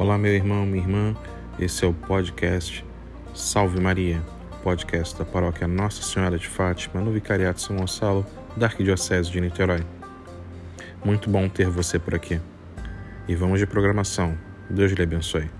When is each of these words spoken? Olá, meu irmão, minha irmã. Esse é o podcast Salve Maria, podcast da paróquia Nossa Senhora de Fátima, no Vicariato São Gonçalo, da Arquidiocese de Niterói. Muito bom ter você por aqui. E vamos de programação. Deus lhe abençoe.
Olá, 0.00 0.16
meu 0.16 0.32
irmão, 0.32 0.64
minha 0.64 0.80
irmã. 0.80 1.16
Esse 1.58 1.84
é 1.84 1.88
o 1.88 1.92
podcast 1.92 2.86
Salve 3.34 3.80
Maria, 3.80 4.22
podcast 4.62 5.18
da 5.18 5.24
paróquia 5.24 5.66
Nossa 5.66 6.04
Senhora 6.04 6.38
de 6.38 6.46
Fátima, 6.46 7.00
no 7.00 7.10
Vicariato 7.10 7.60
São 7.60 7.74
Gonçalo, 7.74 8.24
da 8.56 8.66
Arquidiocese 8.66 9.28
de 9.28 9.40
Niterói. 9.40 9.84
Muito 11.04 11.28
bom 11.28 11.48
ter 11.48 11.68
você 11.68 11.98
por 11.98 12.14
aqui. 12.14 12.40
E 13.26 13.34
vamos 13.34 13.58
de 13.58 13.66
programação. 13.66 14.38
Deus 14.70 14.92
lhe 14.92 15.02
abençoe. 15.02 15.50